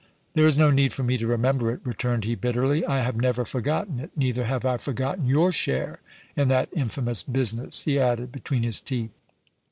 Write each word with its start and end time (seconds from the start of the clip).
"There 0.33 0.47
is 0.47 0.57
no 0.57 0.71
need 0.71 0.93
for 0.93 1.03
me 1.03 1.19
to 1.19 1.27
remember 1.27 1.69
it," 1.71 1.79
returned 1.83 2.23
he, 2.23 2.33
bitterly. 2.33 2.83
"I 2.83 3.03
have 3.03 3.15
never 3.17 3.45
forgotten 3.45 3.99
it. 3.99 4.09
Neither 4.15 4.45
have 4.45 4.65
I 4.65 4.77
forgotten 4.77 5.27
your 5.27 5.51
share 5.51 5.99
in 6.35 6.47
that 6.47 6.69
infamous 6.73 7.21
business!" 7.21 7.83
he 7.83 7.99
added, 7.99 8.31
between 8.31 8.63
his 8.63 8.81
teeth. 8.81 9.11